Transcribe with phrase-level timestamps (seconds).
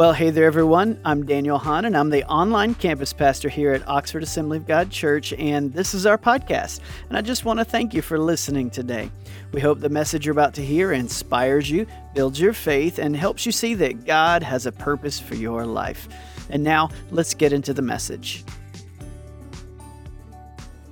[0.00, 0.98] Well, hey there, everyone.
[1.04, 4.88] I'm Daniel Hahn, and I'm the online campus pastor here at Oxford Assembly of God
[4.88, 6.80] Church, and this is our podcast.
[7.10, 9.10] And I just want to thank you for listening today.
[9.52, 13.44] We hope the message you're about to hear inspires you, builds your faith, and helps
[13.44, 16.08] you see that God has a purpose for your life.
[16.48, 18.42] And now, let's get into the message.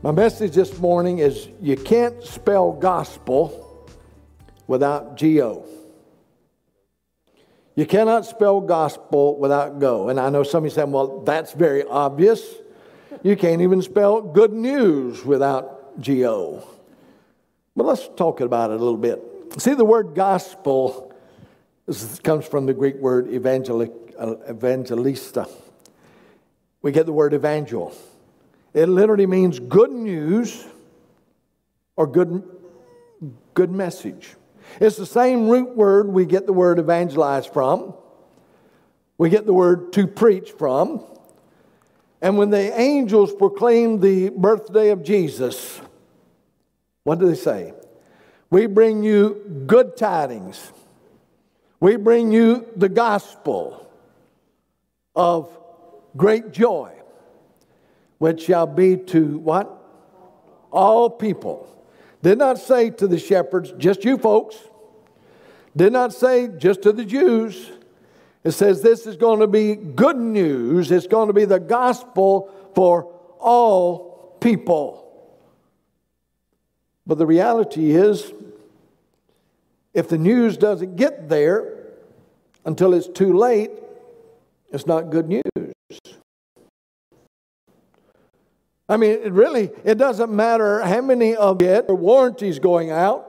[0.02, 3.88] My message this morning is you can't spell gospel
[4.66, 5.64] without G O.
[7.78, 10.08] You cannot spell gospel without go.
[10.08, 12.56] And I know some of you saying, well, that's very obvious.
[13.22, 16.68] You can't even spell good news without G O.
[17.76, 19.22] But let's talk about it a little bit.
[19.58, 21.14] See, the word gospel
[22.24, 25.46] comes from the Greek word uh, evangelista.
[26.82, 27.94] We get the word evangel.
[28.74, 30.66] It literally means good news
[31.94, 32.42] or good,
[33.54, 34.34] good message.
[34.80, 37.94] It's the same root word we get the word evangelize from.
[39.16, 41.04] We get the word to preach from.
[42.20, 45.80] And when the angels proclaimed the birthday of Jesus,
[47.04, 47.74] what do they say?
[48.50, 50.72] We bring you good tidings.
[51.80, 53.88] We bring you the gospel
[55.14, 55.56] of
[56.16, 56.92] great joy,
[58.18, 59.74] which shall be to what?
[60.70, 61.68] All people.
[62.22, 64.56] Did not say to the shepherds, just you folks.
[65.76, 67.70] Did not say just to the Jews.
[68.44, 70.90] It says this is going to be good news.
[70.90, 75.04] It's going to be the gospel for all people.
[77.06, 78.32] But the reality is,
[79.94, 81.86] if the news doesn't get there
[82.64, 83.70] until it's too late,
[84.70, 85.67] it's not good news.
[88.88, 93.26] I mean, it really, it doesn't matter how many of it warranties going out.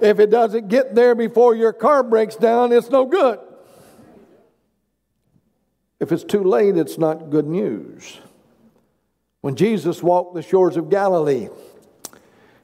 [0.00, 3.40] If it doesn't get there before your car breaks down, it's no good.
[5.98, 8.18] If it's too late, it's not good news.
[9.40, 11.48] When Jesus walked the shores of Galilee,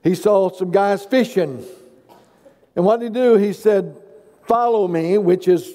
[0.02, 1.64] he saw some guys fishing.
[2.76, 3.36] And what did he do?
[3.36, 3.96] He said,
[4.46, 5.72] Follow me, which is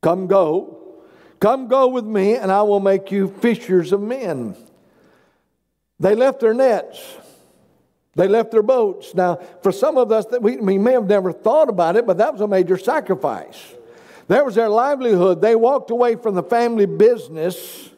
[0.00, 0.71] come go.
[1.42, 4.54] Come go with me, and I will make you fishers of men.
[5.98, 7.16] They left their nets.
[8.14, 9.12] They left their boats.
[9.12, 12.18] Now, for some of us, that we, we may have never thought about it, but
[12.18, 13.60] that was a major sacrifice.
[14.28, 15.40] That was their livelihood.
[15.40, 17.90] They walked away from the family business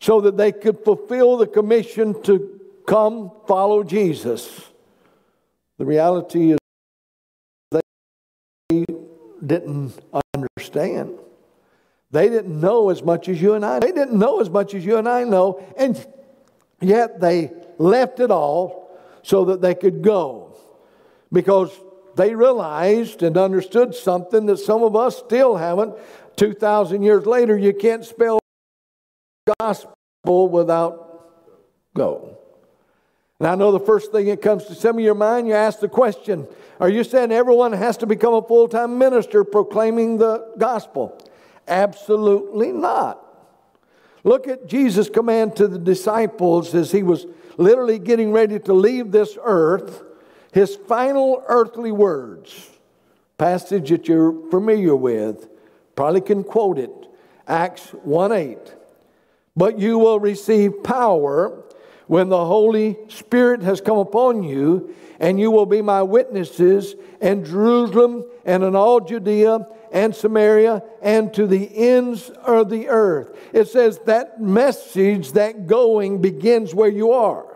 [0.00, 4.58] so that they could fulfill the commission to come follow Jesus.
[5.76, 6.58] The reality is
[7.70, 8.86] they
[9.44, 10.00] didn't
[10.34, 11.18] understand.
[12.14, 13.80] They didn't know as much as you and I.
[13.80, 16.06] They didn't know as much as you and I know, and
[16.80, 20.56] yet they left it all so that they could go.
[21.32, 21.72] Because
[22.14, 25.96] they realized and understood something that some of us still haven't.
[26.36, 28.38] 2,000 years later, you can't spell
[29.58, 31.28] gospel without
[31.96, 32.38] go.
[33.40, 35.80] And I know the first thing that comes to some of your mind, you ask
[35.80, 36.46] the question
[36.78, 41.20] Are you saying everyone has to become a full time minister proclaiming the gospel?
[41.66, 43.20] Absolutely not.
[44.22, 47.26] Look at Jesus' command to the disciples as he was
[47.56, 50.02] literally getting ready to leave this earth,
[50.52, 52.70] his final earthly words,
[53.38, 55.48] passage that you're familiar with,
[55.94, 56.90] probably can quote it,
[57.46, 58.58] Acts 1 8.
[59.56, 61.62] But you will receive power
[62.06, 67.44] when the Holy Spirit has come upon you, and you will be my witnesses in
[67.44, 73.36] Jerusalem and in all Judea and Samaria and to the ends of the earth.
[73.52, 77.46] It says that message, that going begins where you are.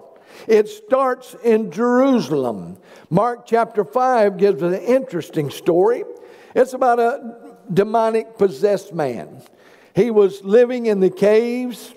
[0.47, 2.78] It starts in Jerusalem.
[3.10, 6.04] Mark chapter 5 gives an interesting story.
[6.54, 9.43] It's about a demonic possessed man.
[9.94, 11.93] He was living in the caves,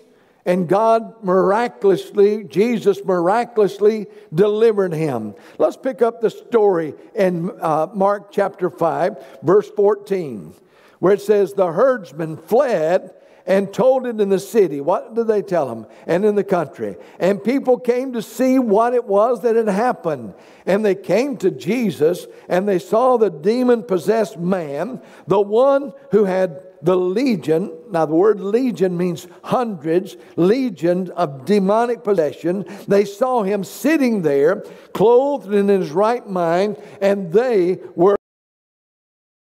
[0.45, 5.35] and God miraculously, Jesus miraculously delivered him.
[5.57, 10.53] Let's pick up the story in uh, Mark chapter 5, verse 14,
[10.99, 13.13] where it says, The herdsman fled
[13.45, 14.81] and told it in the city.
[14.81, 15.85] What did they tell him?
[16.07, 16.95] And in the country.
[17.19, 20.33] And people came to see what it was that had happened.
[20.65, 26.25] And they came to Jesus and they saw the demon possessed man, the one who
[26.25, 27.71] had the legion.
[27.89, 32.65] Now, the word legion means hundreds, legion of demonic possession.
[32.87, 34.61] They saw him sitting there,
[34.93, 38.15] clothed in his right mind, and they were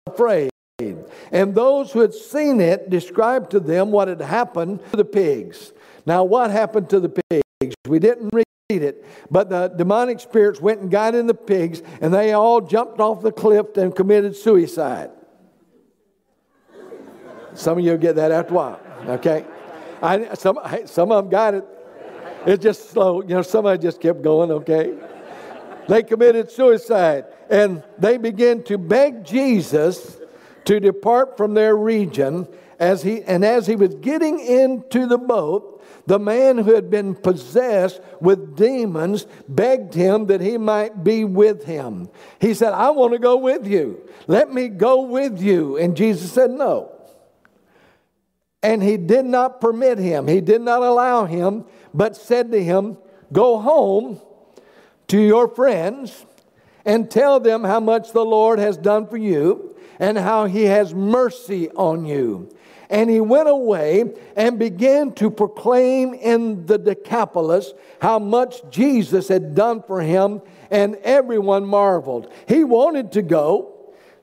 [0.07, 0.51] afraid.
[1.31, 5.73] And those who had seen it described to them what had happened to the pigs.
[6.07, 7.75] Now, what happened to the pigs?
[7.89, 12.13] We didn't read it, but the demonic spirits went and got in the pigs, and
[12.13, 15.11] they all jumped off the cliff and committed suicide.
[17.55, 19.45] Some of you get that after a while, okay?
[20.03, 21.65] I, some, some of them got it.
[22.47, 23.23] It's just slow.
[23.23, 24.95] You know, somebody just kept going, okay?
[25.89, 30.19] They committed suicide and they began to beg Jesus
[30.65, 32.49] to depart from their region
[32.79, 35.75] as he and as he was getting into the boat
[36.07, 41.65] the man who had been possessed with demons begged him that he might be with
[41.65, 42.11] him.
[42.41, 44.07] He said, I want to go with you.
[44.27, 45.79] Let me go with you.
[45.79, 46.91] And Jesus said, No.
[48.65, 52.97] And he did not permit him, he did not allow him, but said to him,
[53.31, 54.23] Go home
[55.09, 56.25] to your friends
[56.87, 60.95] and tell them how much the Lord has done for you and how he has
[60.95, 62.49] mercy on you.
[62.89, 69.55] And he went away and began to proclaim in the Decapolis how much Jesus had
[69.55, 70.41] done for him,
[70.71, 72.33] and everyone marveled.
[72.49, 73.74] He wanted to go,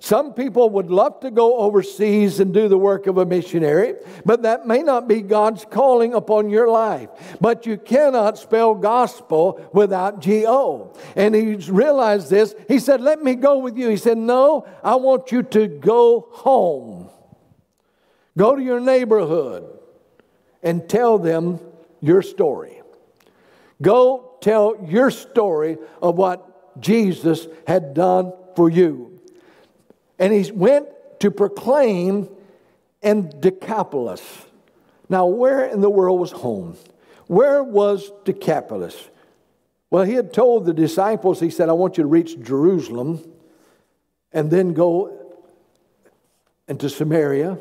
[0.03, 3.94] some people would love to go overseas and do the work of a missionary,
[4.25, 7.09] but that may not be God's calling upon your life.
[7.39, 10.98] But you cannot spell gospel without G O.
[11.15, 12.56] And he realized this.
[12.68, 13.89] He said, Let me go with you.
[13.89, 17.12] He said, No, I want you to go home.
[18.36, 19.69] Go to your neighborhood
[20.63, 21.59] and tell them
[22.00, 22.81] your story.
[23.80, 29.11] Go tell your story of what Jesus had done for you.
[30.21, 30.88] And he went
[31.19, 32.29] to proclaim
[33.01, 34.21] in Decapolis.
[35.09, 36.77] Now, where in the world was home?
[37.25, 38.95] Where was Decapolis?
[39.89, 43.23] Well, he had told the disciples, he said, I want you to reach Jerusalem
[44.31, 45.18] and then go
[46.67, 47.57] into Samaria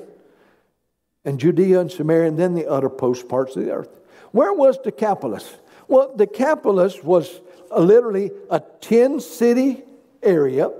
[1.25, 4.01] and Judea and Samaria and then the uttermost parts of the earth.
[4.33, 5.57] Where was Decapolis?
[5.89, 7.41] Well, Decapolis was
[7.77, 9.83] literally a 10 city
[10.23, 10.71] area,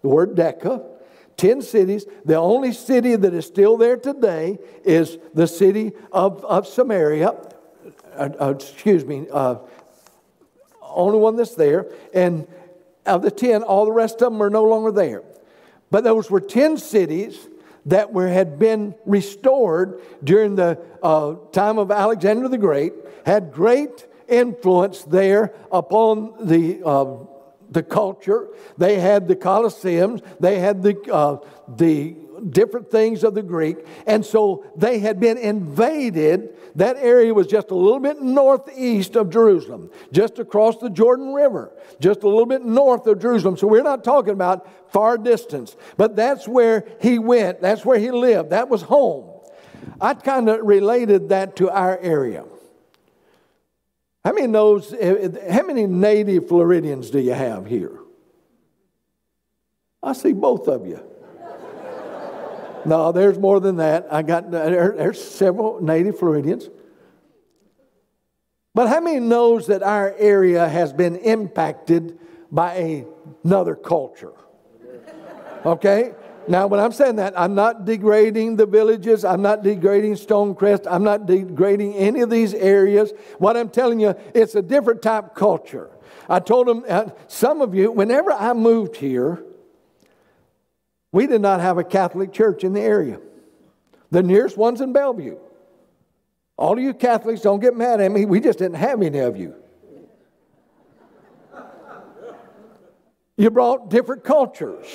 [0.00, 0.95] the word Deca,
[1.36, 2.06] 10 cities.
[2.24, 7.34] The only city that is still there today is the city of, of Samaria.
[8.14, 9.56] Uh, uh, excuse me, uh,
[10.82, 11.86] only one that's there.
[12.14, 12.46] And
[13.04, 15.22] of the 10, all the rest of them are no longer there.
[15.90, 17.48] But those were 10 cities
[17.86, 22.92] that were, had been restored during the uh, time of Alexander the Great,
[23.24, 27.16] had great influence there upon the uh,
[27.70, 28.48] the culture.
[28.78, 30.22] They had the Colosseums.
[30.40, 32.16] They had the, uh, the
[32.50, 33.78] different things of the Greek.
[34.06, 36.56] And so they had been invaded.
[36.76, 41.72] That area was just a little bit northeast of Jerusalem, just across the Jordan River,
[42.00, 43.56] just a little bit north of Jerusalem.
[43.56, 47.60] So we're not talking about far distance, but that's where he went.
[47.60, 48.50] That's where he lived.
[48.50, 49.30] That was home.
[50.00, 52.44] I kind of related that to our area.
[54.26, 54.92] How many knows?
[54.92, 57.96] Eh, eh, how many native Floridians do you have here?
[60.02, 61.00] I see both of you.
[62.84, 64.08] no, there's more than that.
[64.10, 66.68] I got there, there's several native Floridians.
[68.74, 72.18] But how many knows that our area has been impacted
[72.50, 73.04] by
[73.44, 74.32] another culture?
[75.64, 76.14] Okay?
[76.48, 79.24] Now, when I'm saying that, I'm not degrading the villages.
[79.24, 80.86] I'm not degrading Stonecrest.
[80.88, 83.12] I'm not degrading any of these areas.
[83.38, 85.90] What I'm telling you, it's a different type culture.
[86.28, 89.42] I told them, uh, some of you, whenever I moved here,
[91.12, 93.20] we did not have a Catholic church in the area.
[94.10, 95.38] The nearest one's in Belleview.
[96.56, 98.24] All of you Catholics, don't get mad at me.
[98.24, 99.54] We just didn't have any of you.
[103.36, 104.86] You brought different cultures.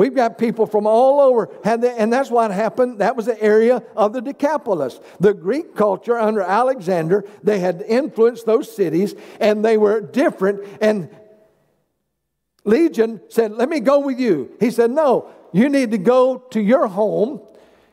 [0.00, 3.00] We've got people from all over, and that's what happened.
[3.00, 4.98] That was the area of the Decapolis.
[5.20, 10.66] The Greek culture under Alexander, they had influenced those cities, and they were different.
[10.80, 11.10] And
[12.64, 14.56] Legion said, Let me go with you.
[14.58, 17.42] He said, No, you need to go to your home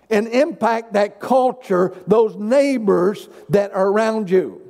[0.09, 4.61] and impact that culture, those neighbors that are around you.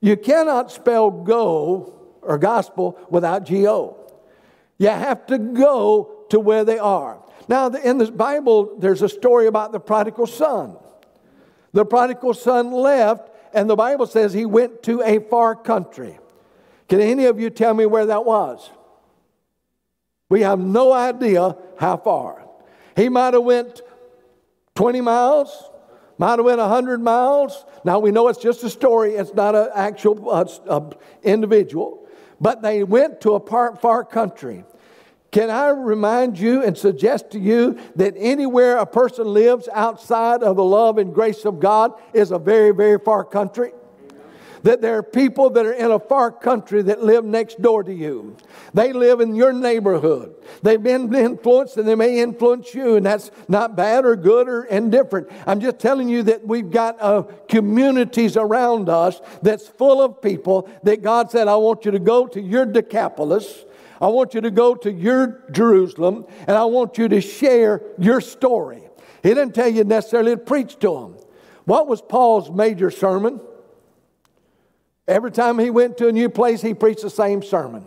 [0.00, 1.92] You cannot spell go
[2.22, 3.99] or gospel without G O.
[4.80, 7.22] You have to go to where they are.
[7.48, 10.74] Now, in the Bible, there's a story about the prodigal son.
[11.74, 16.18] The prodigal son left, and the Bible says he went to a far country.
[16.88, 18.70] Can any of you tell me where that was?
[20.30, 22.48] We have no idea how far.
[22.96, 23.82] He might have went
[24.76, 25.70] 20 miles,
[26.16, 27.66] might have went 100 miles.
[27.84, 30.90] Now we know it's just a story, it's not an actual uh, uh,
[31.22, 32.06] individual.
[32.40, 34.64] But they went to a far, far country.
[35.30, 40.56] Can I remind you and suggest to you that anywhere a person lives outside of
[40.56, 43.72] the love and grace of God is a very, very far country?
[44.62, 47.92] that there are people that are in a far country that live next door to
[47.92, 48.36] you.
[48.74, 50.34] They live in your neighborhood.
[50.62, 54.64] They've been influenced and they may influence you, and that's not bad or good or
[54.64, 55.28] indifferent.
[55.46, 60.68] I'm just telling you that we've got uh, communities around us that's full of people
[60.82, 63.64] that God said, I want you to go to your Decapolis.
[64.00, 68.20] I want you to go to your Jerusalem, and I want you to share your
[68.20, 68.82] story.
[69.22, 71.16] He didn't tell you necessarily to preach to them.
[71.66, 73.40] What was Paul's major sermon?
[75.06, 77.84] Every time he went to a new place, he preached the same sermon.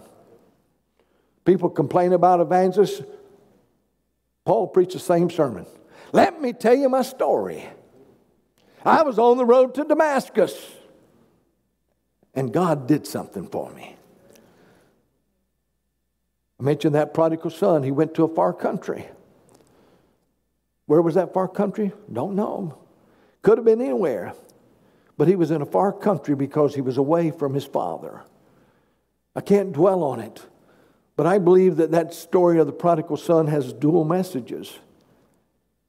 [1.45, 3.01] People complain about evangelists.
[4.45, 5.65] Paul preached the same sermon.
[6.11, 7.67] Let me tell you my story.
[8.85, 10.53] I was on the road to Damascus,
[12.35, 13.92] and God did something for me.
[16.63, 17.83] Mentioned that prodigal son.
[17.83, 19.05] He went to a far country.
[20.85, 21.91] Where was that far country?
[22.11, 22.77] Don't know.
[23.41, 24.33] Could have been anywhere.
[25.17, 28.21] But he was in a far country because he was away from his father.
[29.35, 30.41] I can't dwell on it.
[31.17, 34.79] But I believe that that story of the prodigal son has dual messages.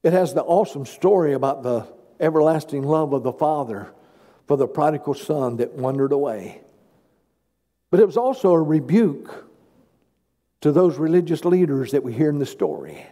[0.02, 1.86] It has the awesome story about the
[2.18, 3.92] everlasting love of the father
[4.48, 6.62] for the prodigal son that wandered away.
[7.92, 9.52] But it was also a rebuke
[10.64, 13.04] to those religious leaders that we hear in the story.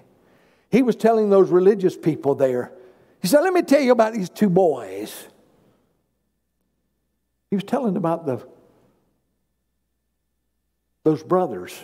[0.70, 2.72] He was telling those religious people there,
[3.20, 5.26] he said, Let me tell you about these two boys.
[7.50, 8.42] He was telling about the,
[11.04, 11.78] those brothers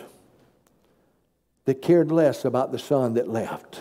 [1.65, 3.79] that cared less about the son that left.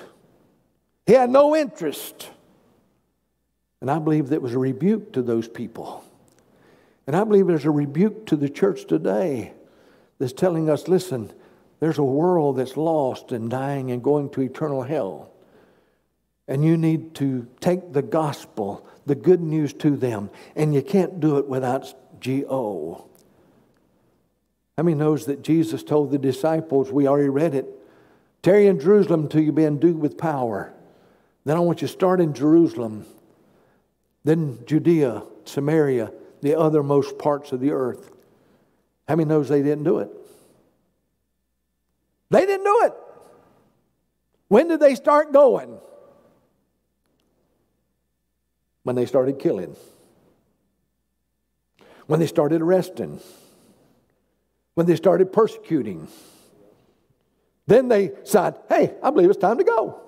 [1.07, 2.28] He had no interest.
[3.80, 6.04] And I believe that was a rebuke to those people.
[7.07, 9.54] And I believe there's a rebuke to the church today
[10.18, 11.33] that's telling us listen,
[11.80, 15.30] there's a world that's lost and dying and going to eternal hell.
[16.47, 20.30] And you need to take the gospel, the good news to them.
[20.56, 23.04] And you can't do it without G O.
[24.76, 27.66] How many knows that Jesus told the disciples, we already read it,
[28.42, 30.73] tarry in Jerusalem until you be endued with power.
[31.44, 33.06] Then I want you to start in Jerusalem,
[34.25, 38.11] then Judea, Samaria, the othermost parts of the earth.
[39.08, 40.11] How many knows they didn't do it?
[42.68, 42.92] Do it.
[44.48, 45.78] When did they start going?
[48.82, 49.75] When they started killing.
[52.06, 53.20] When they started arresting.
[54.75, 56.08] When they started persecuting.
[57.66, 60.02] Then they said, hey, I believe it's time to go.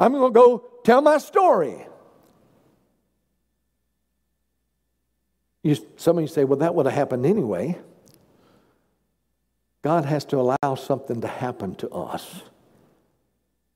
[0.00, 1.86] I'm going to go tell my story.
[5.62, 7.78] You, some of you say, well, that would have happened anyway.
[9.82, 12.42] God has to allow something to happen to us.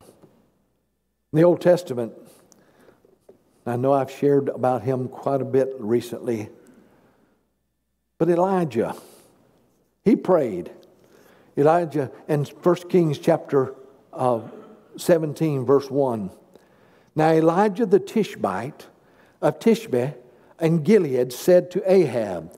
[0.02, 2.12] In the Old Testament,
[3.66, 6.50] I know I've shared about him quite a bit recently,
[8.18, 8.94] but Elijah,
[10.04, 10.70] he prayed.
[11.56, 13.74] Elijah in 1 Kings chapter
[14.12, 14.40] uh,
[14.96, 16.30] 17, verse 1.
[17.16, 18.86] Now Elijah the Tishbite
[19.40, 20.14] of Tishbe
[20.58, 22.52] and Gilead said to Ahab,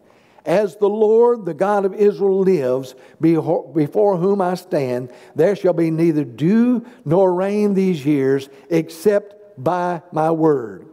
[0.47, 5.91] as the Lord, the God of Israel, lives, before whom I stand, there shall be
[5.91, 10.87] neither dew nor rain these years except by my word.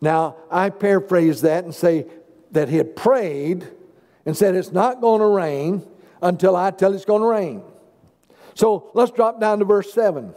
[0.00, 2.06] Now, I paraphrase that and say
[2.52, 3.68] that he had prayed
[4.26, 5.86] and said, It's not going to rain
[6.22, 7.62] until I tell it's going to rain.
[8.54, 10.34] So let's drop down to verse 7.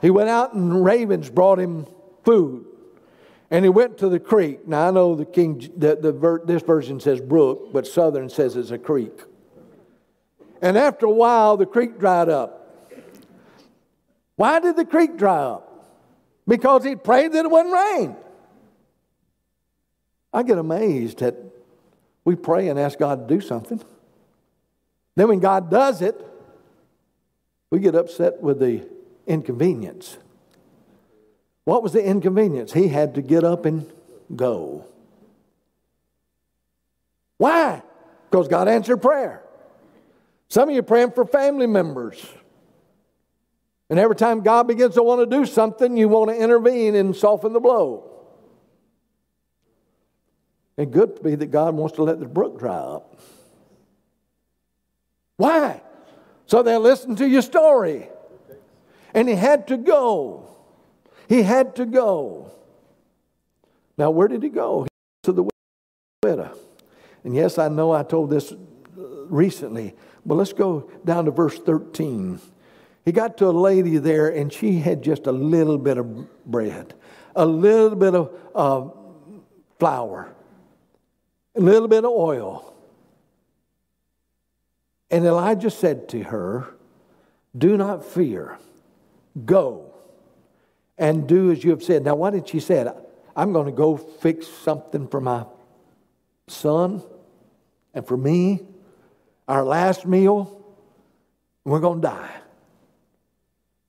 [0.00, 1.86] He went out and ravens brought him
[2.24, 2.67] food.
[3.50, 4.68] And he went to the creek.
[4.68, 8.70] Now I know the King, the, the, this version says brook, but Southern says it's
[8.70, 9.22] a creek.
[10.60, 12.58] And after a while, the creek dried up.
[14.36, 15.64] Why did the creek dry up?
[16.46, 18.16] Because he prayed that it wouldn't rain.
[20.32, 21.36] I get amazed that
[22.24, 23.82] we pray and ask God to do something.
[25.16, 26.24] Then when God does it,
[27.70, 28.86] we get upset with the
[29.26, 30.18] inconvenience.
[31.68, 32.72] What was the inconvenience?
[32.72, 33.92] He had to get up and
[34.34, 34.86] go.
[37.36, 37.82] Why?
[38.30, 39.42] Because God answered prayer.
[40.48, 42.26] Some of you praying for family members.
[43.90, 47.14] And every time God begins to want to do something, you want to intervene and
[47.14, 48.10] soften the blow.
[50.78, 53.20] It could be that God wants to let the brook dry up.
[55.36, 55.82] Why?
[56.46, 58.08] So they'll listen to your story.
[59.12, 60.48] And he had to go.
[61.28, 62.50] He had to go.
[63.98, 64.86] Now, where did he go?
[65.24, 65.48] To the
[66.22, 66.56] widow.
[67.22, 68.54] And yes, I know I told this
[68.94, 69.94] recently,
[70.24, 72.40] but let's go down to verse 13.
[73.04, 76.94] He got to a lady there, and she had just a little bit of bread,
[77.36, 78.88] a little bit of uh,
[79.78, 80.34] flour,
[81.54, 82.74] a little bit of oil.
[85.10, 86.74] And Elijah said to her,
[87.56, 88.58] Do not fear.
[89.44, 89.87] Go
[90.98, 92.04] and do as you have said.
[92.04, 92.90] Now, what did she say?
[93.36, 95.46] I'm going to go fix something for my
[96.48, 97.02] son
[97.94, 98.60] and for me,
[99.46, 100.64] our last meal,
[101.64, 102.34] we're going to die.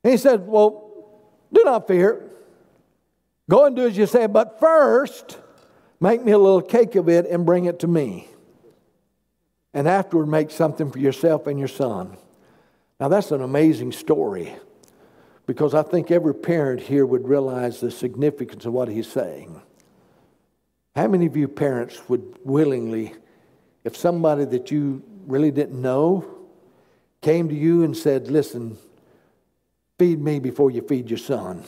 [0.03, 1.11] And he said, Well,
[1.51, 2.29] do not fear.
[3.49, 5.37] Go and do as you say, but first,
[5.99, 8.27] make me a little cake of it and bring it to me.
[9.73, 12.17] And afterward, make something for yourself and your son.
[12.99, 14.53] Now, that's an amazing story
[15.49, 19.59] because I think every parent here would realize the significance of what he's saying.
[20.95, 23.15] How many of you parents would willingly,
[23.83, 26.23] if somebody that you really didn't know
[27.21, 28.77] came to you and said, Listen,
[29.97, 31.63] feed me before you feed your son?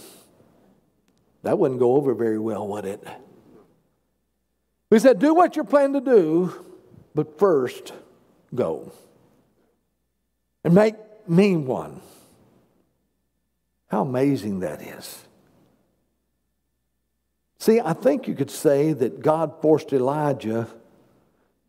[1.41, 3.03] That wouldn't go over very well, would it?
[4.91, 6.65] We said, Do what you're planning to do,
[7.15, 7.93] but first
[8.53, 8.91] go.
[10.63, 10.93] And make
[11.27, 12.01] me one.
[13.91, 15.25] How amazing that is.
[17.59, 20.69] See, I think you could say that God forced Elijah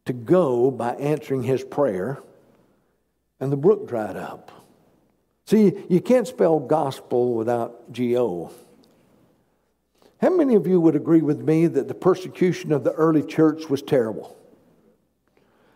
[0.04, 2.22] to go by answering his prayer,
[3.40, 4.52] and the brook dried up.
[5.46, 8.52] See, you can't spell gospel without G-O.
[10.20, 13.68] How many of you would agree with me that the persecution of the early church
[13.68, 14.36] was terrible?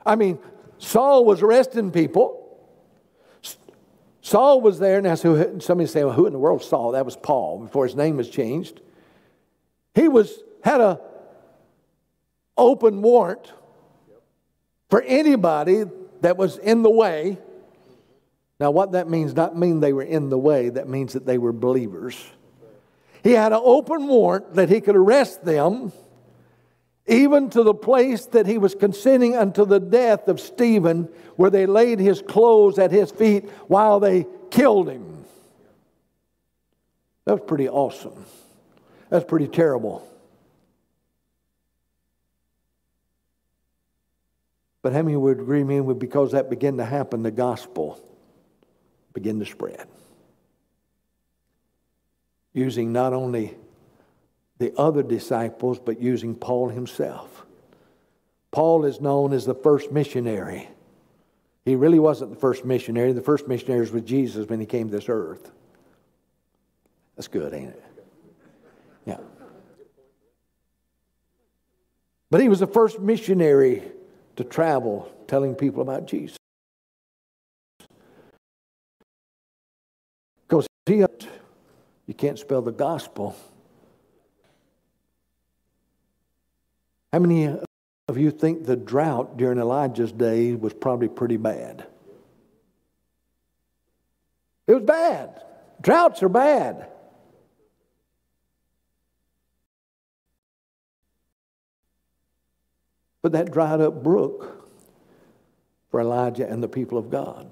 [0.07, 0.39] I mean,
[0.79, 2.46] Saul was arresting people.
[4.27, 5.01] Saul was there.
[5.01, 6.91] Now, so somebody say, well, who in the world Saul?
[6.93, 8.81] That was Paul before his name was changed.
[9.95, 11.01] He was had a
[12.57, 13.53] open warrant
[14.91, 15.85] for anybody
[16.23, 17.39] that was in the way.
[18.59, 21.39] Now, what that means, not mean they were in the way, that means that they
[21.39, 22.21] were believers.
[23.23, 25.93] He had an open warrant that he could arrest them,
[27.07, 31.05] even to the place that he was consenting unto the death of Stephen
[31.37, 35.25] where they laid his clothes at his feet while they killed him.
[37.25, 38.25] That was pretty awesome.
[39.11, 40.07] That's pretty terrible.
[44.83, 48.01] But how many would agree with me because that began to happen, the gospel
[49.13, 49.87] began to spread?
[52.53, 53.57] Using not only
[54.59, 57.45] the other disciples, but using Paul himself.
[58.51, 60.69] Paul is known as the first missionary.
[61.65, 63.13] He really wasn't the first missionary.
[63.13, 65.51] The first missionary was with Jesus when he came to this earth.
[67.17, 67.85] That's good, ain't it?
[69.05, 69.19] Yeah.
[72.31, 73.83] But he was the first missionary
[74.37, 76.37] to travel telling people about Jesus.
[80.47, 81.05] Because he,
[82.07, 83.37] you can't spell the gospel.
[87.17, 87.47] How many
[88.09, 91.87] of you think the drought during Elijah's day was probably pretty bad?
[94.67, 95.41] It was bad.
[95.81, 96.91] Droughts are bad.
[103.23, 104.69] But that dried up brook
[105.91, 107.51] for Elijah and the people of God.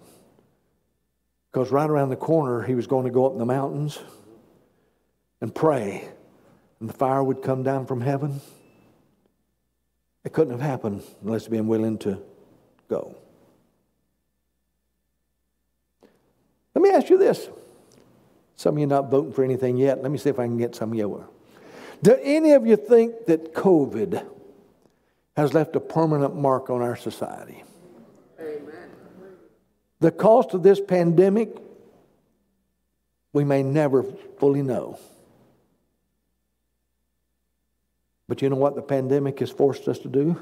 [1.50, 3.98] Because right around the corner, he was going to go up in the mountains
[5.40, 6.06] and pray,
[6.80, 8.42] and the fire would come down from heaven
[10.24, 12.20] it couldn't have happened unless being willing to
[12.88, 13.16] go.
[16.74, 17.48] Let me ask you this.
[18.56, 20.02] Some of you not voting for anything yet.
[20.02, 21.26] Let me see if I can get some of you.
[22.02, 24.24] Do any of you think that COVID
[25.36, 27.62] has left a permanent mark on our society?
[28.38, 28.88] Amen.
[30.00, 31.56] The cost of this pandemic,
[33.32, 34.02] we may never
[34.38, 34.98] fully know.
[38.26, 40.40] But you know what the pandemic has forced us to do?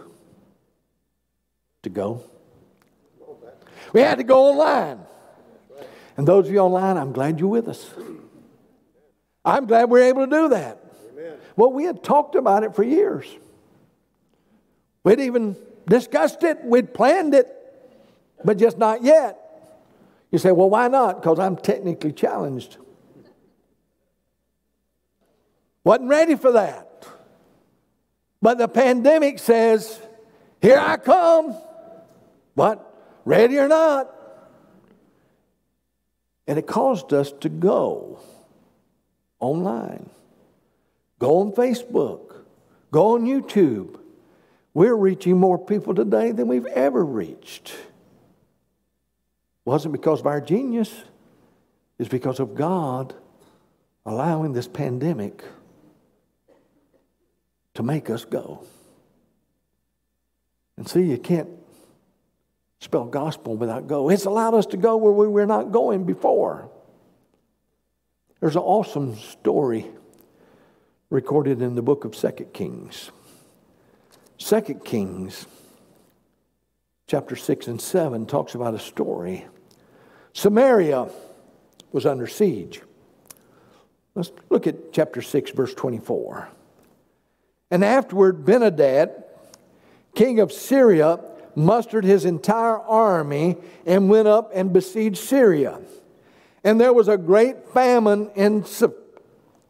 [1.82, 2.24] To go.
[3.92, 5.00] We had to go online.
[6.16, 7.90] And those of you online, I'm glad you're with us.
[9.44, 10.78] I'm glad we're able to do that.
[11.56, 13.26] Well, we had talked about it for years.
[15.04, 15.56] We'd even
[15.88, 17.48] discussed it, we'd planned it,
[18.44, 19.38] but just not yet.
[20.30, 21.20] You say, well, why not?
[21.20, 22.76] Because I'm technically challenged.
[25.84, 26.91] Wasn't ready for that.
[28.42, 30.00] But the pandemic says,
[30.60, 31.56] Here I come.
[32.54, 33.20] What?
[33.24, 34.12] Ready or not?
[36.48, 38.18] And it caused us to go
[39.38, 40.10] online,
[41.20, 42.34] go on Facebook,
[42.90, 44.00] go on YouTube.
[44.74, 47.72] We're reaching more people today than we've ever reached.
[49.64, 50.92] Wasn't because of our genius,
[51.98, 53.14] it's because of God
[54.04, 55.44] allowing this pandemic
[57.74, 58.64] to make us go.
[60.76, 61.48] And see, you can't
[62.80, 64.08] spell gospel without go.
[64.10, 66.70] It's allowed us to go where we were not going before.
[68.40, 69.86] There's an awesome story
[71.10, 73.12] recorded in the book of Second Kings.
[74.38, 75.46] Second Kings,
[77.06, 79.46] chapter 6 and 7, talks about a story.
[80.32, 81.08] Samaria
[81.92, 82.80] was under siege.
[84.14, 86.48] Let's look at chapter 6, verse 24.
[87.72, 89.24] And afterward, Ben-Hadad,
[90.14, 91.18] king of Syria,
[91.54, 93.56] mustered his entire army
[93.86, 95.80] and went up and besieged Syria.
[96.62, 98.66] And there was a great famine in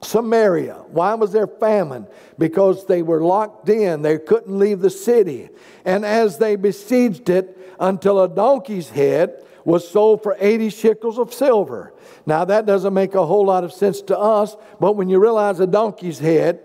[0.02, 0.82] Samaria.
[0.88, 2.08] Why was there famine?
[2.40, 4.02] Because they were locked in.
[4.02, 5.50] They couldn't leave the city.
[5.84, 11.32] And as they besieged it until a donkey's head was sold for 80 shekels of
[11.32, 11.94] silver.
[12.26, 15.60] Now, that doesn't make a whole lot of sense to us, but when you realize
[15.60, 16.64] a donkey's head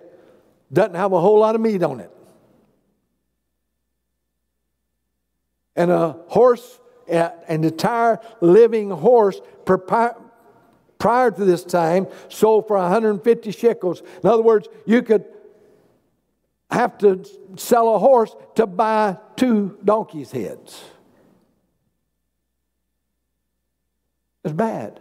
[0.72, 2.12] doesn't have a whole lot of meat on it,
[5.76, 14.02] and a horse, an entire living horse, prior to this time, sold for 150 shekels.
[14.24, 15.26] In other words, you could
[16.70, 17.24] have to
[17.56, 20.84] sell a horse to buy two donkeys' heads.
[24.44, 25.00] It's bad.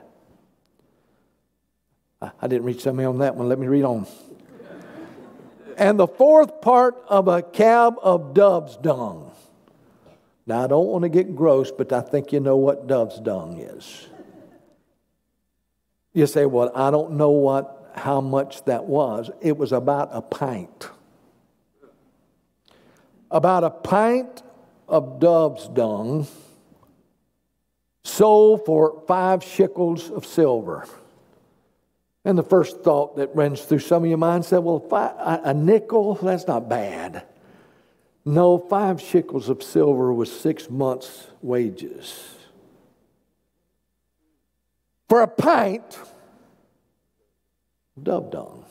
[2.20, 3.48] I didn't read something on that one.
[3.48, 4.06] Let me read on.
[5.76, 9.30] And the fourth part of a cab of dove's dung.
[10.46, 13.58] Now, I don't want to get gross, but I think you know what dove's dung
[13.60, 14.06] is.
[16.12, 19.30] You say, well, I don't know what, how much that was.
[19.40, 20.88] It was about a pint.
[23.30, 24.42] About a pint
[24.88, 26.26] of dove's dung
[28.04, 30.86] sold for five shekels of silver.
[32.26, 35.54] And the first thought that runs through some of your minds said, well, five, a
[35.54, 37.24] nickel, that's not bad.
[38.24, 42.34] No, five shekels of silver was six months' wages.
[45.08, 46.00] For a pint
[47.96, 48.64] of dove dung.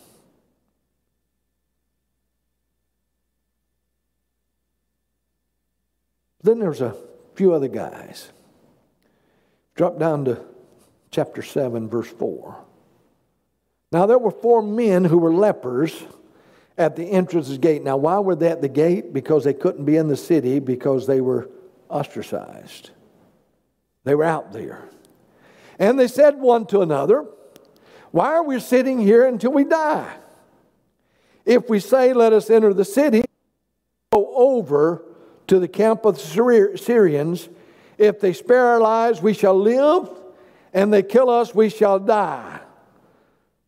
[6.44, 6.94] Then there's a
[7.36, 8.34] few other guys.
[9.76, 10.42] Drop down to
[11.10, 12.65] chapter 7, verse 4.
[13.96, 16.04] Now there were four men who were lepers
[16.78, 17.82] at the entrance of the gate.
[17.82, 19.14] Now, why were they at the gate?
[19.14, 21.50] Because they couldn't be in the city because they were
[21.88, 22.90] ostracized.
[24.04, 24.90] They were out there.
[25.80, 27.26] And they said one to another,
[28.12, 30.14] Why are we sitting here until we die?
[31.46, 33.24] If we say, Let us enter the city,
[34.12, 35.06] go over
[35.48, 37.48] to the camp of the Syrians.
[37.98, 40.10] If they spare our lives, we shall live,
[40.74, 42.55] and they kill us, we shall die.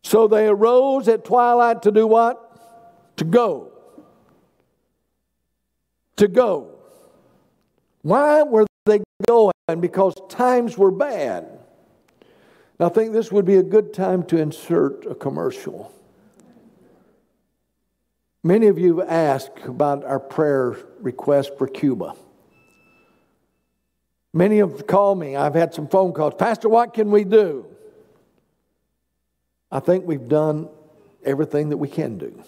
[0.08, 2.48] So they arose at twilight to do what?
[3.18, 3.72] to go.
[6.16, 6.78] To go.
[8.00, 9.52] Why were they going?
[9.80, 11.46] Because times were bad.
[12.80, 15.92] Now, I think this would be a good time to insert a commercial.
[18.42, 22.14] Many of you asked about our prayer request for Cuba.
[24.32, 25.36] Many have called me.
[25.36, 26.32] I've had some phone calls.
[26.38, 27.66] Pastor, what can we do?
[29.70, 30.68] I think we've done
[31.24, 32.42] everything that we can do.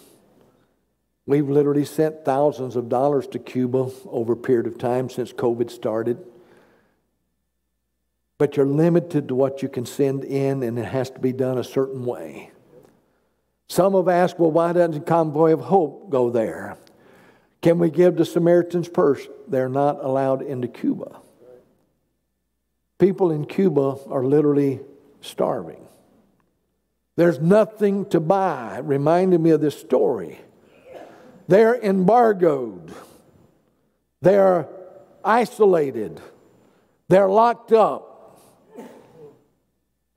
[1.27, 5.71] We've literally sent thousands of dollars to Cuba over a period of time since COVID
[5.71, 6.19] started.
[8.39, 11.59] But you're limited to what you can send in, and it has to be done
[11.59, 12.51] a certain way.
[13.69, 16.79] Some have asked, well, why doesn't Convoy of Hope go there?
[17.61, 19.29] Can we give the Samaritan's Purse?
[19.47, 21.21] They're not allowed into Cuba.
[22.99, 24.81] People in Cuba are literally
[25.21, 25.87] starving.
[27.21, 28.79] There's nothing to buy.
[28.79, 30.41] It reminded me of this story.
[31.49, 32.95] They're embargoed.
[34.23, 34.67] They're
[35.23, 36.19] isolated.
[37.09, 38.41] They're locked up.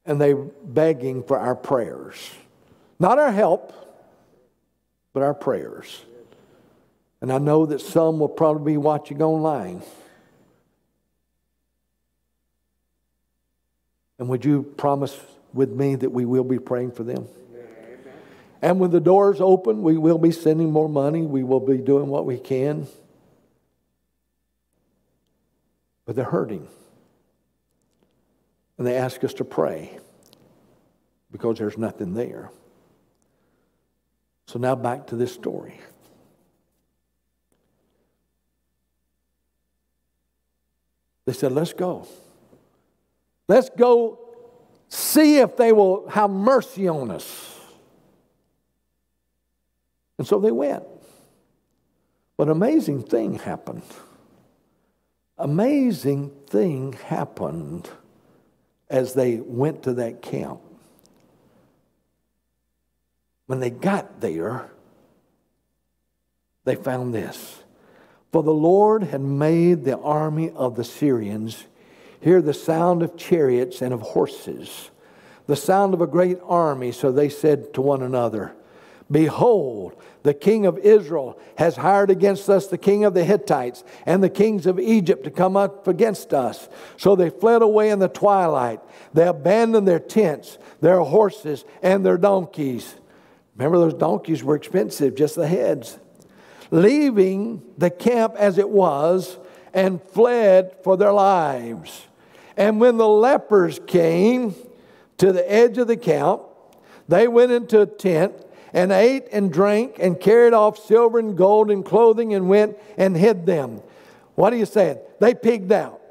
[0.05, 2.15] And they're begging for our prayers.
[3.01, 3.73] Not our help,
[5.11, 6.05] but our prayers.
[7.19, 9.83] And I know that some will probably be watching online.
[14.17, 15.19] And would you promise
[15.53, 17.27] with me that we will be praying for them?
[18.61, 21.23] And when the doors open, we will be sending more money.
[21.23, 22.87] We will be doing what we can.
[26.05, 26.69] But they're hurting.
[28.77, 29.99] And they ask us to pray
[31.29, 32.51] because there's nothing there.
[34.47, 35.79] So now back to this story.
[41.25, 42.07] They said, Let's go.
[43.49, 44.22] Let's go
[44.93, 47.59] see if they will have mercy on us.
[50.17, 50.83] And so they went.
[52.37, 53.83] But amazing thing happened.
[55.37, 57.89] amazing thing happened
[58.89, 60.61] as they went to that camp.
[63.47, 64.69] When they got there,
[66.65, 67.63] they found this.
[68.31, 71.65] For the Lord had made the army of the Syrians
[72.23, 74.89] hear the sound of chariots and of horses,
[75.45, 76.91] the sound of a great army.
[76.91, 78.55] So they said to one another,
[79.11, 84.23] Behold, the king of Israel has hired against us the king of the Hittites and
[84.23, 86.69] the kings of Egypt to come up against us.
[86.95, 88.79] So they fled away in the twilight.
[89.13, 92.95] They abandoned their tents, their horses, and their donkeys.
[93.57, 95.99] Remember, those donkeys were expensive, just the heads.
[96.71, 99.37] Leaving the camp as it was
[99.73, 102.07] and fled for their lives.
[102.57, 104.55] And when the lepers came
[105.17, 106.43] to the edge of the camp,
[107.07, 108.33] they went into a tent
[108.73, 113.15] and ate and drank and carried off silver and gold and clothing and went and
[113.15, 113.81] hid them.
[114.35, 114.97] What are you saying?
[115.19, 116.01] They pigged out.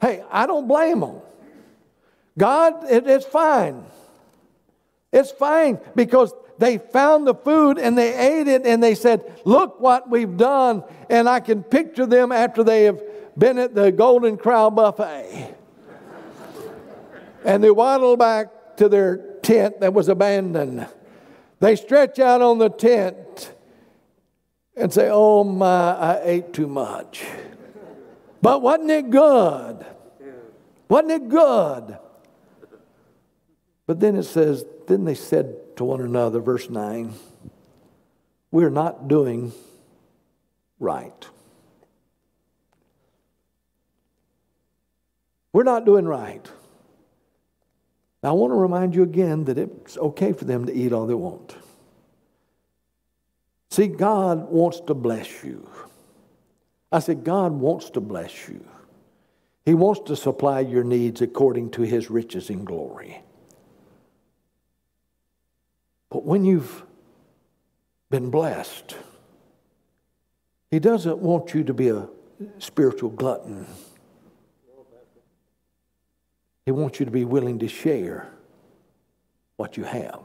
[0.00, 1.20] Hey, I don't blame them.
[2.36, 3.84] God, it, it's fine.
[5.12, 9.80] It's fine because they found the food and they ate it and they said, Look
[9.80, 10.82] what we've done.
[11.08, 13.00] And I can picture them after they have
[13.36, 15.54] been at the Golden Corral buffet.
[17.44, 20.86] and they waddle back to their tent that was abandoned.
[21.60, 23.52] They stretch out on the tent
[24.76, 27.24] and say, Oh my, I ate too much.
[28.42, 29.86] But wasn't it good?
[30.88, 31.98] Wasn't it good?
[33.86, 37.14] But then it says, Then they said to one another, verse 9,
[38.50, 39.52] We're not doing
[40.78, 41.26] right.
[45.54, 46.50] We're not doing right.
[48.24, 51.06] Now, I want to remind you again that it's okay for them to eat all
[51.06, 51.54] they want.
[53.70, 55.70] See, God wants to bless you.
[56.90, 58.66] I said, God wants to bless you.
[59.64, 63.22] He wants to supply your needs according to his riches in glory.
[66.10, 66.82] But when you've
[68.10, 68.96] been blessed,
[70.72, 72.08] he doesn't want you to be a
[72.58, 73.66] spiritual glutton.
[76.66, 78.30] He wants you to be willing to share
[79.56, 80.20] what you have.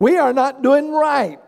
[0.00, 1.38] We are not doing right.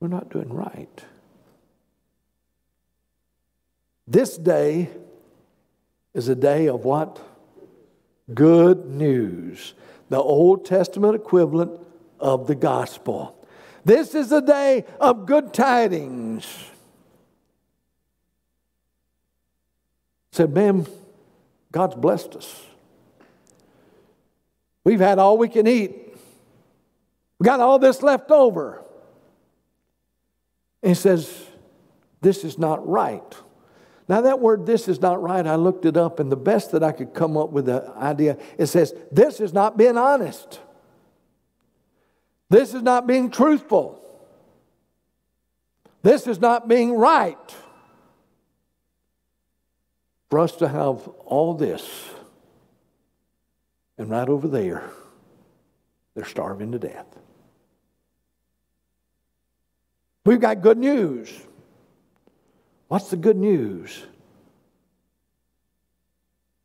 [0.00, 1.04] We're not doing right.
[4.06, 4.88] This day
[6.14, 7.20] is a day of what?
[8.32, 9.74] Good news.
[10.08, 11.80] The Old Testament equivalent
[12.20, 13.34] of the gospel.
[13.84, 16.46] This is a day of good tidings.
[20.38, 20.86] Said, Ma'am,
[21.72, 22.64] God's blessed us.
[24.84, 26.14] We've had all we can eat.
[27.40, 28.84] We got all this left over.
[30.80, 31.28] And he says,
[32.20, 33.34] This is not right.
[34.08, 36.84] Now, that word, this is not right, I looked it up, and the best that
[36.84, 40.60] I could come up with the idea, it says, This is not being honest.
[42.48, 44.00] This is not being truthful.
[46.02, 47.54] This is not being right
[50.30, 51.88] for us to have all this,
[53.96, 54.90] and right over there,
[56.14, 57.06] they're starving to death.
[60.24, 61.32] We've got good news.
[62.88, 64.04] What's the good news?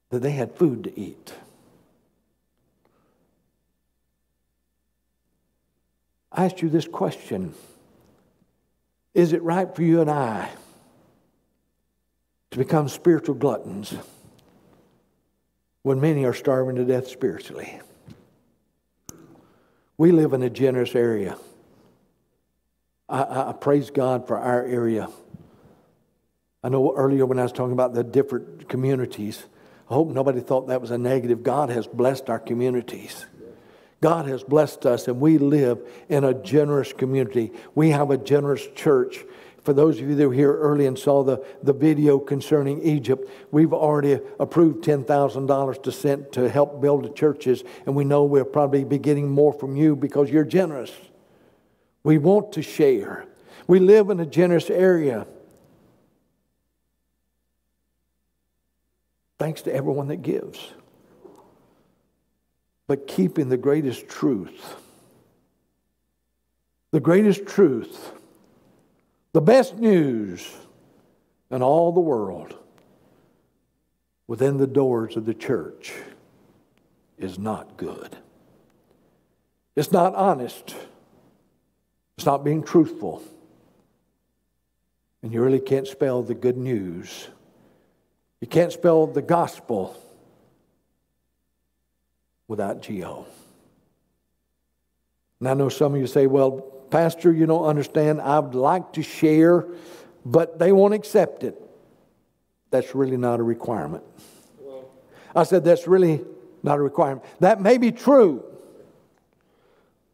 [0.10, 1.34] That they had food to eat.
[6.32, 7.54] I asked you this question
[9.13, 10.49] Is it right for you and I?
[12.54, 13.96] To become spiritual gluttons
[15.82, 17.80] when many are starving to death spiritually.
[19.98, 21.36] We live in a generous area.
[23.10, 25.10] I, I, praise God for our area.
[26.63, 29.44] I know earlier when I was talking about the different communities,
[29.89, 31.42] I hope nobody thought that was a negative.
[31.42, 33.26] God has blessed our communities.
[34.00, 37.52] God has blessed us, and we live in a generous community.
[37.74, 39.26] We have a generous church
[39.63, 43.30] for those of you that were here early and saw the, the video concerning Egypt,
[43.52, 48.43] we've already approved $10,000 to send to help build the churches, and we know we'll
[48.43, 50.91] probably be getting more from you because you're generous.
[52.04, 53.26] We want to share.
[53.65, 55.26] We live in a generous area.
[59.39, 60.73] Thanks to everyone that gives.
[62.88, 64.76] But keeping the greatest truth.
[66.91, 68.12] The greatest truth
[69.34, 70.48] the best news
[71.52, 72.56] in all the world
[74.28, 75.91] within the doors of the church
[77.17, 78.15] is not good.
[79.76, 80.76] It's not honest.
[82.17, 83.24] It's not being truthful.
[85.22, 87.28] And you really can't spell the good news.
[88.39, 90.00] You can't spell the gospel
[92.48, 93.26] without G O.
[95.39, 98.21] And I know some of you say, well, Pastor, you don't understand.
[98.21, 99.65] I'd like to share,
[100.23, 101.60] but they won't accept it.
[102.69, 104.03] That's really not a requirement.
[105.36, 106.23] I said, that's really
[106.62, 107.25] not a requirement.
[107.39, 108.43] That may be true,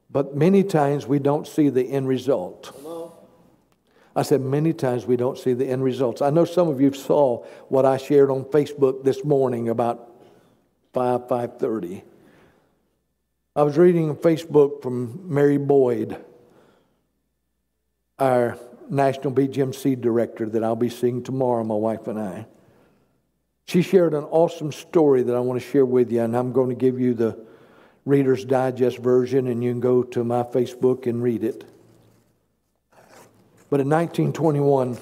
[0.10, 2.74] but many times we don't see the end result.
[4.16, 6.22] I said many times we don't see the end results.
[6.22, 10.16] I know some of you saw what I shared on Facebook this morning about
[10.94, 12.04] 5 5:30.
[13.54, 16.24] I was reading on Facebook from Mary Boyd,
[18.20, 18.58] our
[18.90, 22.46] National BGMC director that I'll be seeing tomorrow, my wife and I.
[23.68, 26.70] She shared an awesome story that I want to share with you, and I'm going
[26.70, 27.38] to give you the
[28.06, 31.64] Reader's Digest version, and you can go to my Facebook and read it.
[33.70, 34.98] But in 1921,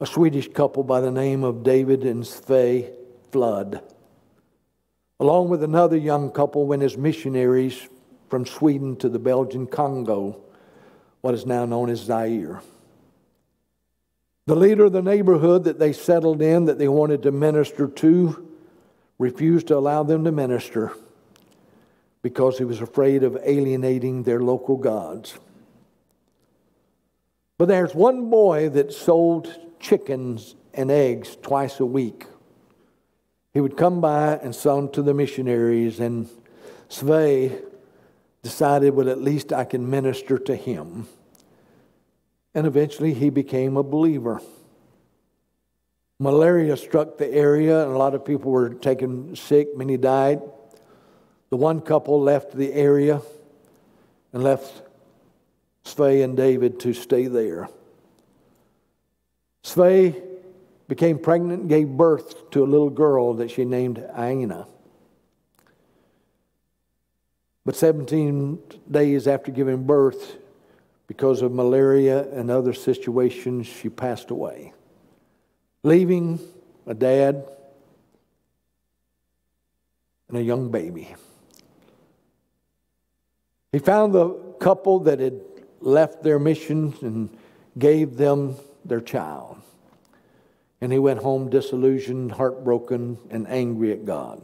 [0.00, 2.90] a Swedish couple by the name of David and Sve
[3.30, 3.82] Flood,
[5.20, 7.88] along with another young couple, went as missionaries
[8.28, 10.40] from Sweden to the Belgian Congo,
[11.20, 12.62] what is now known as Zaire.
[14.46, 18.48] The leader of the neighborhood that they settled in, that they wanted to minister to,
[19.18, 20.92] refused to allow them to minister
[22.22, 25.38] because he was afraid of alienating their local gods.
[27.58, 32.26] But there's one boy that sold chickens and eggs twice a week.
[33.52, 36.28] He would come by and sell them to the missionaries, and
[36.88, 37.67] Sve
[38.42, 41.06] decided, well, at least I can minister to him.
[42.54, 44.40] And eventually he became a believer.
[46.18, 49.76] Malaria struck the area, and a lot of people were taken sick.
[49.76, 50.40] Many died.
[51.50, 53.22] The one couple left the area
[54.32, 54.82] and left
[55.84, 57.68] Sve and David to stay there.
[59.62, 60.20] Sve
[60.88, 64.66] became pregnant and gave birth to a little girl that she named Aina.
[67.68, 70.38] But 17 days after giving birth,
[71.06, 74.72] because of malaria and other situations, she passed away,
[75.82, 76.40] leaving
[76.86, 77.46] a dad
[80.30, 81.14] and a young baby.
[83.72, 85.38] He found the couple that had
[85.82, 87.28] left their missions and
[87.76, 89.60] gave them their child.
[90.80, 94.40] And he went home disillusioned, heartbroken, and angry at God.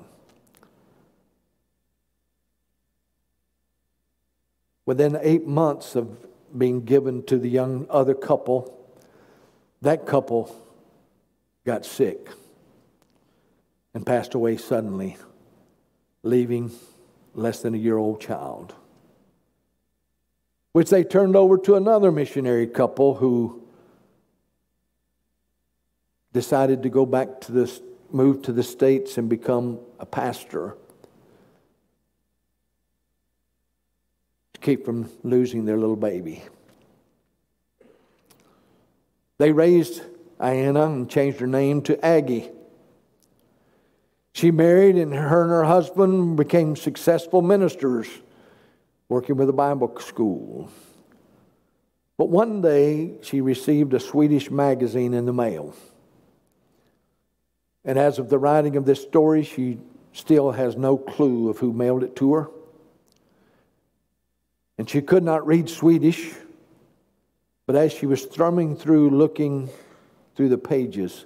[4.86, 8.78] Within eight months of being given to the young other couple,
[9.80, 10.54] that couple
[11.64, 12.28] got sick
[13.94, 15.16] and passed away suddenly,
[16.22, 16.70] leaving
[17.34, 18.74] less than a year old child.
[20.72, 23.62] Which they turned over to another missionary couple who
[26.32, 30.76] decided to go back to this, move to the States and become a pastor.
[34.64, 36.42] Keep from losing their little baby.
[39.36, 40.02] They raised
[40.40, 42.50] Anna and changed her name to Aggie.
[44.32, 48.08] She married, and her and her husband became successful ministers
[49.08, 50.70] working with a Bible school.
[52.16, 55.74] But one day she received a Swedish magazine in the mail.
[57.84, 59.78] And as of the writing of this story, she
[60.12, 62.48] still has no clue of who mailed it to her
[64.78, 66.32] and she could not read Swedish.
[67.66, 69.70] But as she was thrumming through, looking
[70.34, 71.24] through the pages,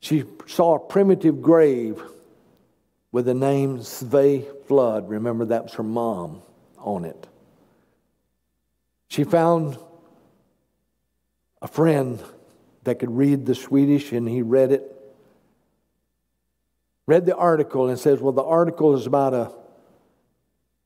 [0.00, 2.02] she saw a primitive grave
[3.12, 5.08] with the name Sve Flood.
[5.08, 6.42] Remember, that was her mom
[6.78, 7.26] on it.
[9.08, 9.78] She found
[11.62, 12.22] a friend
[12.84, 14.92] that could read the Swedish, and he read it.
[17.06, 19.52] Read the article and says, Well, the article is about a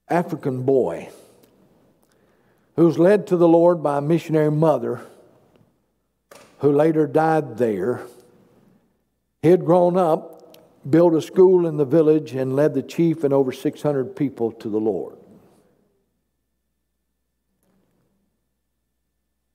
[0.09, 1.09] African boy
[2.81, 5.03] who was led to the Lord by a missionary mother
[6.61, 8.01] who later died there.
[9.43, 10.57] He had grown up,
[10.89, 14.71] built a school in the village, and led the chief and over 600 people to
[14.71, 15.19] the Lord.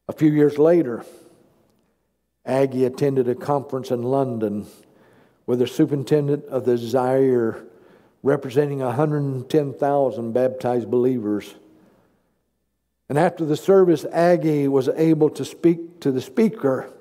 [0.07, 1.03] A few years later,
[2.45, 4.67] Aggie attended a conference in London
[5.47, 7.63] with the superintendent of the Zaire,
[8.21, 11.55] representing 110,000 baptized believers
[13.07, 16.91] and after the service, Aggie was able to speak to the speaker.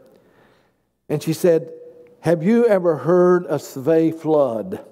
[1.09, 1.73] And she said,
[2.21, 4.85] Have you ever heard of Sve flood?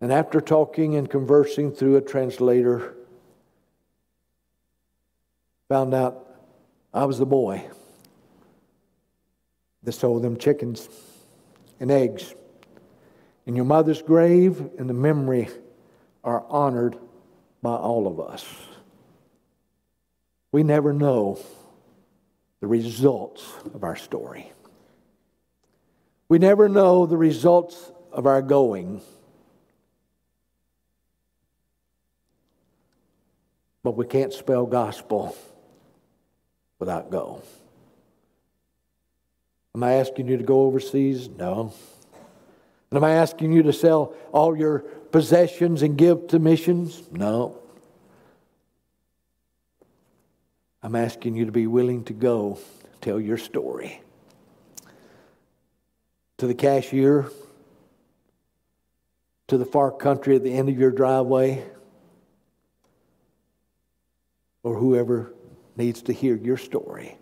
[0.00, 2.94] And after talking and conversing through a translator,
[5.68, 6.26] found out
[6.92, 7.64] I was the boy
[9.82, 10.88] that sold them chickens
[11.80, 12.34] and eggs.
[13.46, 15.48] And your mother's grave and the memory
[16.22, 16.98] are honored
[17.62, 18.44] by all of us.
[20.50, 21.38] We never know
[22.60, 23.44] the results
[23.74, 24.52] of our story.
[26.28, 29.00] We never know the results of our going.
[33.82, 35.36] But we can't spell gospel
[36.78, 37.42] without go.
[39.74, 41.28] Am I asking you to go overseas?
[41.28, 41.72] No.
[42.90, 47.02] And am I asking you to sell all your possessions and give to missions?
[47.12, 47.58] No.
[50.88, 52.58] I'm asking you to be willing to go
[53.02, 54.00] tell your story.
[56.38, 57.26] To the cashier,
[59.48, 61.62] to the far country at the end of your driveway,
[64.62, 65.34] or whoever
[65.76, 67.18] needs to hear your story.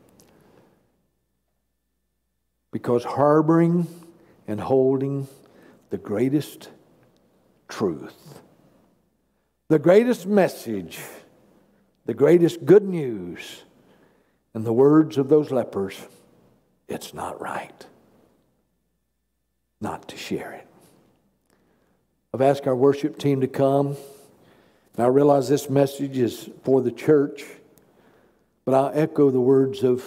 [2.70, 3.88] Because harboring
[4.46, 5.26] and holding
[5.90, 6.68] the greatest
[7.68, 8.42] truth,
[9.66, 11.00] the greatest message,
[12.06, 13.62] the greatest good news,
[14.54, 15.98] in the words of those lepers,
[16.88, 17.86] it's not right
[19.80, 20.66] not to share it.
[22.32, 23.96] I've asked our worship team to come.
[24.96, 27.44] And I realize this message is for the church,
[28.64, 30.02] but I'll echo the words of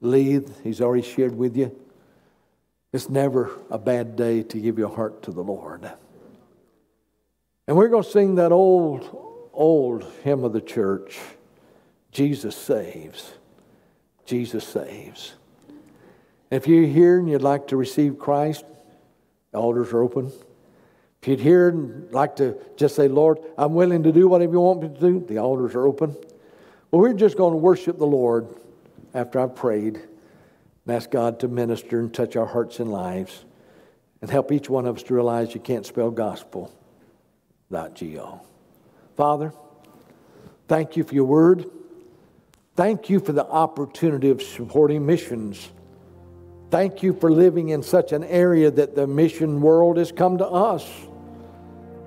[0.00, 0.60] Leith.
[0.62, 1.74] He's already shared with you.
[2.92, 5.90] It's never a bad day to give your heart to the Lord.
[7.66, 11.18] And we're going to sing that old, old hymn of the church
[12.10, 13.32] Jesus saves.
[14.24, 15.34] Jesus saves.
[16.50, 18.64] If you're here and you'd like to receive Christ,
[19.50, 20.32] the altars are open.
[21.20, 24.60] If you'd hear and like to just say, Lord, I'm willing to do whatever you
[24.60, 26.16] want me to do, the altars are open.
[26.90, 28.46] Well, we're just going to worship the Lord
[29.12, 33.44] after I've prayed and ask God to minister and touch our hearts and lives
[34.20, 36.72] and help each one of us to realize you can't spell gospel
[37.68, 38.40] without G-O.
[39.16, 39.52] Father,
[40.68, 41.66] thank you for your word.
[42.76, 45.70] Thank you for the opportunity of supporting missions.
[46.70, 50.46] Thank you for living in such an area that the mission world has come to
[50.46, 50.90] us.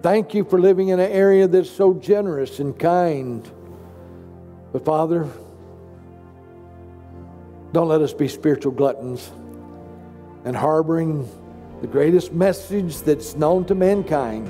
[0.01, 3.49] Thank you for living in an area that's so generous and kind.
[4.73, 5.27] But Father,
[7.71, 9.31] don't let us be spiritual gluttons
[10.43, 11.29] and harboring
[11.81, 14.49] the greatest message that's known to mankind.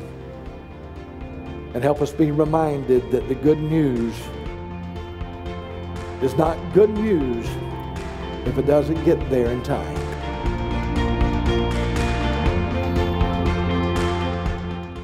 [1.77, 4.15] And help us be reminded that the good news
[6.23, 7.45] is not good news
[8.47, 9.95] if it doesn't get there in time.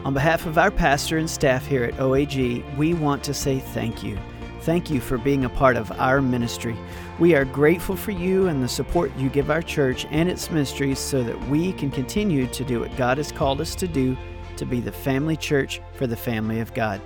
[0.04, 4.04] On behalf of our pastor and staff here at OAG, we want to say thank
[4.04, 4.18] you.
[4.62, 6.76] Thank you for being a part of our ministry.
[7.20, 10.98] We are grateful for you and the support you give our church and its ministries
[10.98, 14.18] so that we can continue to do what God has called us to do
[14.58, 17.00] to be the family church for the family of God.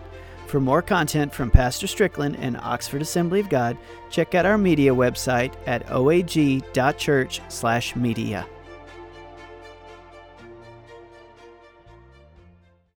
[0.47, 3.77] For more content from Pastor Strickland and Oxford Assembly of God,
[4.09, 8.45] check out our media website at oag.church/media.